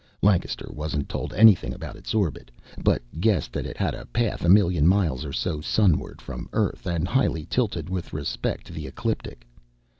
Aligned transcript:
Lancaster 0.23 0.67
wasn't 0.71 1.07
told 1.07 1.31
anything 1.35 1.75
about 1.75 1.95
its 1.95 2.15
orbit, 2.15 2.49
but 2.83 3.03
guessed 3.19 3.53
that 3.53 3.67
it 3.67 3.77
had 3.77 3.93
a 3.93 4.07
path 4.07 4.43
a 4.43 4.49
million 4.49 4.87
miles 4.87 5.23
or 5.23 5.31
so 5.31 5.61
sunward 5.61 6.19
from 6.23 6.49
Earth 6.53 6.87
and 6.87 7.07
highly 7.07 7.45
tilted 7.45 7.87
with 7.87 8.11
respect 8.11 8.65
to 8.65 8.73
the 8.73 8.87
ecliptic. 8.87 9.45